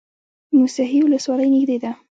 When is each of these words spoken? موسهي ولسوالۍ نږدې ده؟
موسهي 0.57 0.99
ولسوالۍ 1.05 1.47
نږدې 1.55 1.77
ده؟ 1.83 1.91